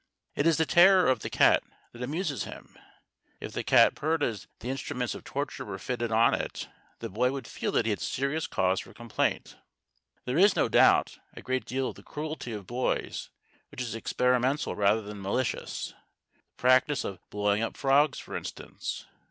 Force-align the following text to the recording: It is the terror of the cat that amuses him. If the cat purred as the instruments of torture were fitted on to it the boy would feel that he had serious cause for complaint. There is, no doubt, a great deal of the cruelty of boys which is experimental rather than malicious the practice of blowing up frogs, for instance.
It 0.33 0.47
is 0.47 0.57
the 0.57 0.65
terror 0.65 1.07
of 1.07 1.19
the 1.19 1.29
cat 1.29 1.61
that 1.91 2.01
amuses 2.01 2.45
him. 2.45 2.75
If 3.39 3.53
the 3.53 3.63
cat 3.63 3.93
purred 3.93 4.23
as 4.23 4.47
the 4.57 4.69
instruments 4.69 5.13
of 5.13 5.23
torture 5.23 5.63
were 5.63 5.77
fitted 5.77 6.11
on 6.11 6.31
to 6.33 6.43
it 6.43 6.67
the 7.01 7.09
boy 7.09 7.31
would 7.31 7.45
feel 7.45 7.71
that 7.73 7.85
he 7.85 7.91
had 7.91 7.99
serious 8.01 8.47
cause 8.47 8.79
for 8.79 8.95
complaint. 8.95 9.57
There 10.25 10.39
is, 10.39 10.55
no 10.55 10.67
doubt, 10.69 11.19
a 11.35 11.43
great 11.43 11.65
deal 11.65 11.89
of 11.89 11.97
the 11.97 12.01
cruelty 12.01 12.51
of 12.51 12.65
boys 12.65 13.29
which 13.69 13.79
is 13.79 13.93
experimental 13.93 14.75
rather 14.75 15.03
than 15.03 15.21
malicious 15.21 15.93
the 16.33 16.55
practice 16.57 17.03
of 17.03 17.19
blowing 17.29 17.61
up 17.61 17.77
frogs, 17.77 18.17
for 18.17 18.35
instance. 18.35 19.05